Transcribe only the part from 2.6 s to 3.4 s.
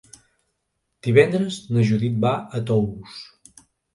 a Tous.